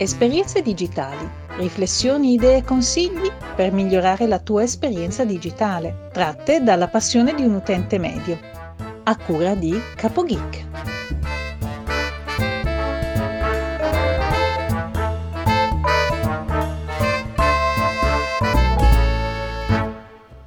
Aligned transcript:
Esperienze 0.00 0.62
digitali, 0.62 1.28
riflessioni, 1.56 2.34
idee 2.34 2.58
e 2.58 2.62
consigli 2.62 3.32
per 3.56 3.72
migliorare 3.72 4.28
la 4.28 4.38
tua 4.38 4.62
esperienza 4.62 5.24
digitale, 5.24 6.08
tratte 6.12 6.62
dalla 6.62 6.86
passione 6.86 7.34
di 7.34 7.42
un 7.42 7.54
utente 7.54 7.98
medio. 7.98 8.38
A 9.02 9.16
cura 9.16 9.56
di 9.56 9.76
CapoGeek. 9.96 10.66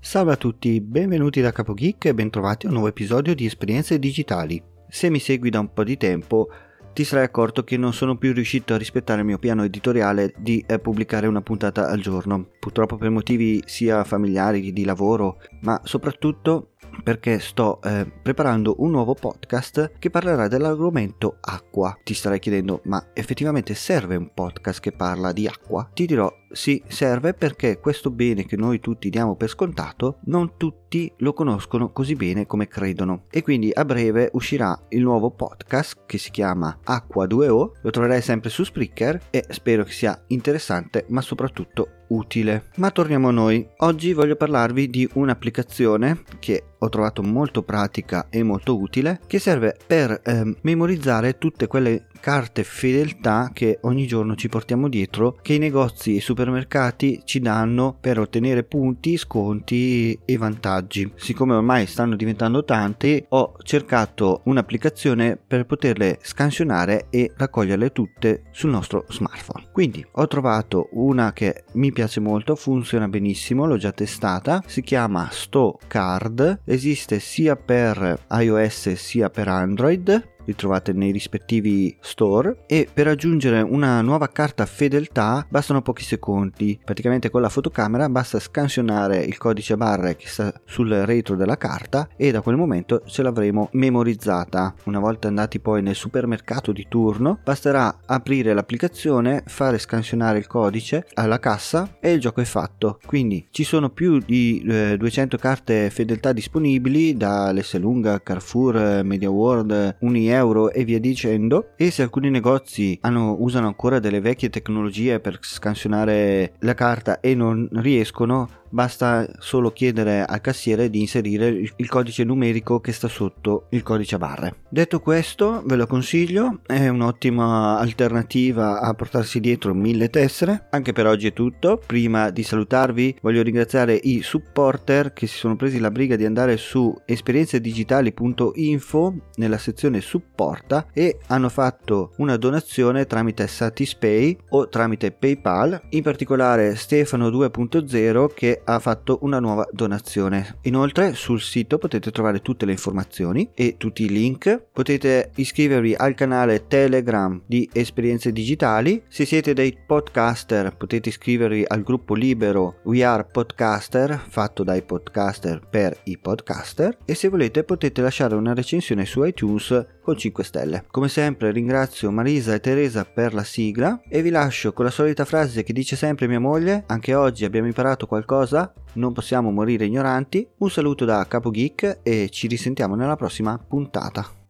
Salve 0.00 0.32
a 0.32 0.36
tutti, 0.36 0.80
benvenuti 0.80 1.42
da 1.42 1.52
CapoGeek 1.52 2.06
e 2.06 2.14
bentrovati 2.14 2.64
a 2.64 2.68
un 2.70 2.76
nuovo 2.76 2.88
episodio 2.88 3.34
di 3.34 3.44
Esperienze 3.44 3.98
digitali. 3.98 4.62
Se 4.88 5.10
mi 5.10 5.18
segui 5.18 5.50
da 5.50 5.58
un 5.58 5.70
po' 5.70 5.84
di 5.84 5.98
tempo, 5.98 6.48
ti 6.94 7.02
sarai 7.02 7.24
accorto 7.24 7.64
che 7.64 7.76
non 7.76 7.92
sono 7.92 8.16
più 8.16 8.32
riuscito 8.32 8.72
a 8.72 8.78
rispettare 8.78 9.20
il 9.20 9.26
mio 9.26 9.38
piano 9.38 9.64
editoriale 9.64 10.32
di 10.36 10.64
eh, 10.64 10.78
pubblicare 10.78 11.26
una 11.26 11.42
puntata 11.42 11.88
al 11.88 11.98
giorno, 11.98 12.46
purtroppo 12.60 12.96
per 12.96 13.10
motivi 13.10 13.60
sia 13.66 14.04
familiari 14.04 14.60
che 14.60 14.72
di 14.72 14.84
lavoro, 14.84 15.40
ma 15.62 15.80
soprattutto 15.82 16.73
perché 17.02 17.38
sto 17.38 17.80
eh, 17.82 18.06
preparando 18.22 18.76
un 18.78 18.90
nuovo 18.90 19.14
podcast 19.14 19.92
che 19.98 20.10
parlerà 20.10 20.48
dell'argomento 20.48 21.38
acqua. 21.40 21.98
Ti 22.02 22.14
starai 22.14 22.38
chiedendo, 22.38 22.80
ma 22.84 23.10
effettivamente 23.12 23.74
serve 23.74 24.16
un 24.16 24.32
podcast 24.32 24.80
che 24.80 24.92
parla 24.92 25.32
di 25.32 25.46
acqua? 25.46 25.88
Ti 25.92 26.06
dirò, 26.06 26.32
sì, 26.54 26.82
serve 26.86 27.34
perché 27.34 27.80
questo 27.80 28.10
bene 28.10 28.44
che 28.46 28.56
noi 28.56 28.78
tutti 28.78 29.10
diamo 29.10 29.34
per 29.34 29.48
scontato, 29.48 30.18
non 30.26 30.56
tutti 30.56 31.12
lo 31.18 31.32
conoscono 31.32 31.90
così 31.90 32.14
bene 32.14 32.46
come 32.46 32.68
credono. 32.68 33.24
E 33.30 33.42
quindi 33.42 33.70
a 33.72 33.84
breve 33.84 34.30
uscirà 34.34 34.86
il 34.90 35.02
nuovo 35.02 35.30
podcast 35.30 36.02
che 36.06 36.18
si 36.18 36.30
chiama 36.30 36.78
Acqua 36.84 37.26
2O, 37.26 37.70
lo 37.82 37.90
troverai 37.90 38.22
sempre 38.22 38.50
su 38.50 38.62
Spreaker 38.62 39.20
e 39.30 39.44
spero 39.48 39.82
che 39.82 39.92
sia 39.92 40.22
interessante 40.28 41.06
ma 41.08 41.20
soprattutto 41.20 42.03
utile. 42.08 42.66
Ma 42.76 42.90
torniamo 42.90 43.28
a 43.28 43.32
noi. 43.32 43.66
Oggi 43.78 44.12
voglio 44.12 44.36
parlarvi 44.36 44.88
di 44.88 45.08
un'applicazione 45.14 46.22
che 46.38 46.62
ho 46.84 46.88
trovato 46.88 47.22
molto 47.22 47.62
pratica 47.62 48.26
e 48.28 48.42
molto 48.42 48.78
utile 48.78 49.20
che 49.26 49.38
serve 49.38 49.76
per 49.86 50.20
eh, 50.22 50.56
memorizzare 50.60 51.38
tutte 51.38 51.66
quelle 51.66 52.06
carte 52.20 52.64
fedeltà 52.64 53.50
che 53.52 53.78
ogni 53.82 54.06
giorno 54.06 54.34
ci 54.34 54.48
portiamo 54.48 54.88
dietro 54.88 55.38
che 55.42 55.54
i 55.54 55.58
negozi 55.58 56.12
e 56.12 56.16
i 56.16 56.20
supermercati 56.20 57.20
ci 57.24 57.40
danno 57.40 57.96
per 58.00 58.18
ottenere 58.18 58.64
punti, 58.64 59.18
sconti 59.18 60.18
e 60.24 60.36
vantaggi. 60.38 61.10
Siccome 61.16 61.54
ormai 61.54 61.86
stanno 61.86 62.16
diventando 62.16 62.64
tante, 62.64 63.26
ho 63.28 63.56
cercato 63.62 64.40
un'applicazione 64.44 65.36
per 65.36 65.66
poterle 65.66 66.18
scansionare 66.22 67.06
e 67.10 67.30
raccoglierle 67.36 67.92
tutte 67.92 68.44
sul 68.52 68.70
nostro 68.70 69.04
smartphone. 69.08 69.68
Quindi 69.70 70.04
ho 70.12 70.26
trovato 70.26 70.88
una 70.92 71.32
che 71.34 71.64
mi 71.72 71.92
piace 71.92 72.03
molto, 72.20 72.54
funziona 72.56 73.08
benissimo, 73.08 73.66
l'ho 73.66 73.76
già 73.76 73.92
testata, 73.92 74.62
si 74.66 74.82
chiama 74.82 75.28
Sto 75.30 75.78
Card, 75.86 76.60
esiste 76.64 77.18
sia 77.20 77.56
per 77.56 78.26
iOS 78.30 78.92
sia 78.92 79.30
per 79.30 79.48
Android 79.48 80.32
li 80.44 80.54
trovate 80.54 80.92
nei 80.92 81.10
rispettivi 81.10 81.96
store. 82.00 82.64
E 82.66 82.88
per 82.92 83.08
aggiungere 83.08 83.60
una 83.60 84.00
nuova 84.00 84.28
carta 84.28 84.66
fedeltà 84.66 85.46
bastano 85.48 85.82
pochi 85.82 86.04
secondi. 86.04 86.78
Praticamente 86.84 87.30
con 87.30 87.40
la 87.40 87.48
fotocamera 87.48 88.08
basta 88.08 88.38
scansionare 88.38 89.18
il 89.18 89.38
codice 89.38 89.76
barre 89.76 90.16
che 90.16 90.28
sta 90.28 90.52
sul 90.64 90.90
retro 90.90 91.36
della 91.36 91.56
carta 91.56 92.08
e 92.16 92.30
da 92.30 92.40
quel 92.40 92.56
momento 92.56 93.02
ce 93.06 93.22
l'avremo 93.22 93.68
memorizzata. 93.72 94.74
Una 94.84 94.98
volta 94.98 95.28
andati 95.28 95.60
poi 95.60 95.82
nel 95.82 95.94
supermercato 95.94 96.72
di 96.72 96.86
turno 96.88 97.38
basterà 97.42 98.00
aprire 98.06 98.54
l'applicazione 98.54 99.42
fare 99.46 99.78
scansionare 99.78 100.38
il 100.38 100.46
codice 100.46 101.06
alla 101.14 101.38
cassa 101.38 101.96
e 102.00 102.12
il 102.12 102.20
gioco 102.20 102.40
è 102.40 102.44
fatto. 102.44 102.98
Quindi 103.06 103.46
ci 103.50 103.64
sono 103.64 103.90
più 103.90 104.18
di 104.18 104.64
eh, 104.66 104.96
200 104.96 105.36
carte 105.38 105.90
fedeltà 105.90 106.32
disponibili 106.32 107.16
da 107.16 107.52
Lunga, 107.78 108.20
Carrefour, 108.20 109.02
Media 109.02 109.30
World, 109.30 109.96
Unie 110.00 110.33
euro 110.34 110.70
e 110.70 110.84
via 110.84 111.00
dicendo. 111.00 111.70
E 111.76 111.90
se 111.90 112.02
alcuni 112.02 112.30
negozi 112.30 112.98
hanno, 113.02 113.36
usano 113.38 113.66
ancora 113.66 113.98
delle 113.98 114.20
vecchie 114.20 114.50
tecnologie 114.50 115.20
per 115.20 115.38
scansionare 115.40 116.54
la 116.60 116.74
carta 116.74 117.20
e 117.20 117.34
non 117.34 117.68
riescono 117.72 118.62
basta 118.74 119.26
solo 119.38 119.70
chiedere 119.70 120.24
al 120.24 120.40
cassiere 120.40 120.90
di 120.90 121.00
inserire 121.00 121.46
il 121.48 121.88
codice 121.88 122.24
numerico 122.24 122.80
che 122.80 122.90
sta 122.90 123.06
sotto 123.06 123.66
il 123.70 123.84
codice 123.84 124.16
a 124.16 124.18
barre. 124.18 124.56
Detto 124.68 124.98
questo, 124.98 125.62
ve 125.64 125.76
lo 125.76 125.86
consiglio, 125.86 126.58
è 126.66 126.88
un'ottima 126.88 127.78
alternativa 127.78 128.80
a 128.80 128.92
portarsi 128.94 129.38
dietro 129.38 129.74
mille 129.74 130.10
tessere. 130.10 130.66
Anche 130.70 130.92
per 130.92 131.06
oggi 131.06 131.28
è 131.28 131.32
tutto. 131.32 131.80
Prima 131.86 132.30
di 132.30 132.42
salutarvi, 132.42 133.18
voglio 133.22 133.42
ringraziare 133.42 133.94
i 133.94 134.22
supporter 134.22 135.12
che 135.12 135.28
si 135.28 135.36
sono 135.36 135.54
presi 135.54 135.78
la 135.78 135.92
briga 135.92 136.16
di 136.16 136.24
andare 136.24 136.56
su 136.56 136.92
esperienzedigitali.info 137.04 139.14
nella 139.36 139.58
sezione 139.58 140.00
supporta 140.00 140.88
e 140.92 141.20
hanno 141.28 141.48
fatto 141.48 142.10
una 142.16 142.36
donazione 142.36 143.06
tramite 143.06 143.46
Satispay 143.46 144.36
o 144.48 144.68
tramite 144.68 145.12
PayPal. 145.12 145.80
In 145.90 146.02
particolare 146.02 146.74
Stefano 146.74 147.28
2.0 147.28 148.34
che 148.34 148.62
ha 148.64 148.78
fatto 148.78 149.18
una 149.22 149.38
nuova 149.38 149.66
donazione. 149.70 150.58
Inoltre 150.62 151.14
sul 151.14 151.40
sito 151.40 151.78
potete 151.78 152.10
trovare 152.10 152.40
tutte 152.40 152.64
le 152.64 152.72
informazioni 152.72 153.50
e 153.54 153.76
tutti 153.76 154.04
i 154.04 154.08
link. 154.08 154.66
Potete 154.72 155.30
iscrivervi 155.36 155.94
al 155.94 156.14
canale 156.14 156.66
Telegram 156.66 157.40
di 157.46 157.68
Esperienze 157.72 158.32
Digitali. 158.32 159.02
Se 159.08 159.24
siete 159.24 159.52
dei 159.54 159.76
podcaster 159.86 160.76
potete 160.76 161.08
iscrivervi 161.08 161.64
al 161.66 161.82
gruppo 161.82 162.14
libero 162.14 162.76
We 162.84 163.04
Are 163.04 163.24
Podcaster 163.24 164.22
fatto 164.28 164.64
dai 164.64 164.82
podcaster 164.82 165.60
per 165.68 166.00
i 166.04 166.18
podcaster 166.18 166.98
e 167.04 167.14
se 167.14 167.28
volete 167.28 167.64
potete 167.64 168.02
lasciare 168.02 168.34
una 168.34 168.54
recensione 168.54 169.04
su 169.04 169.22
iTunes 169.24 169.86
con 170.04 170.16
5 170.16 170.44
stelle. 170.44 170.84
Come 170.90 171.08
sempre 171.08 171.50
ringrazio 171.50 172.12
Marisa 172.12 172.54
e 172.54 172.60
Teresa 172.60 173.04
per 173.04 173.34
la 173.34 173.42
sigla 173.42 174.02
e 174.08 174.22
vi 174.22 174.30
lascio 174.30 174.72
con 174.72 174.84
la 174.84 174.90
solita 174.90 175.24
frase 175.24 175.64
che 175.64 175.72
dice 175.72 175.96
sempre 175.96 176.28
mia 176.28 176.38
moglie, 176.38 176.84
anche 176.86 177.14
oggi 177.14 177.44
abbiamo 177.44 177.66
imparato 177.66 178.06
qualcosa, 178.06 178.72
non 178.94 179.12
possiamo 179.12 179.50
morire 179.50 179.86
ignoranti. 179.86 180.46
Un 180.58 180.70
saluto 180.70 181.04
da 181.04 181.26
Capo 181.26 181.50
Geek 181.50 182.00
e 182.02 182.28
ci 182.30 182.46
risentiamo 182.46 182.94
nella 182.94 183.16
prossima 183.16 183.58
puntata. 183.58 184.42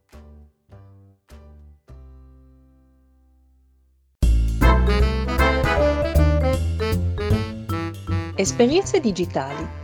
Esperienze 8.37 8.99
digitali, 8.99 9.84